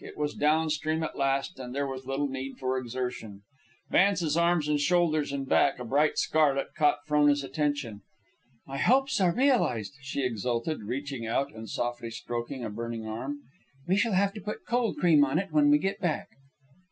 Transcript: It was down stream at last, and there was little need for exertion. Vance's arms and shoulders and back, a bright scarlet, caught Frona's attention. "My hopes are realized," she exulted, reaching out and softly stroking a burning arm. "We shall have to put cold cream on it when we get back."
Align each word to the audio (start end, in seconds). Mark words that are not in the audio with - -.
It 0.03 0.17
was 0.17 0.33
down 0.33 0.71
stream 0.71 1.03
at 1.03 1.15
last, 1.15 1.59
and 1.59 1.75
there 1.75 1.85
was 1.85 2.07
little 2.07 2.27
need 2.27 2.57
for 2.57 2.75
exertion. 2.75 3.43
Vance's 3.91 4.35
arms 4.35 4.67
and 4.67 4.79
shoulders 4.79 5.31
and 5.31 5.47
back, 5.47 5.77
a 5.77 5.85
bright 5.85 6.17
scarlet, 6.17 6.69
caught 6.75 7.05
Frona's 7.05 7.43
attention. 7.43 8.01
"My 8.65 8.79
hopes 8.79 9.21
are 9.21 9.31
realized," 9.31 9.93
she 10.01 10.25
exulted, 10.25 10.85
reaching 10.85 11.27
out 11.27 11.53
and 11.53 11.69
softly 11.69 12.09
stroking 12.09 12.63
a 12.63 12.69
burning 12.71 13.05
arm. 13.05 13.41
"We 13.87 13.95
shall 13.95 14.13
have 14.13 14.33
to 14.33 14.41
put 14.41 14.65
cold 14.67 14.97
cream 14.97 15.23
on 15.23 15.37
it 15.37 15.51
when 15.51 15.69
we 15.69 15.77
get 15.77 15.99
back." 15.99 16.29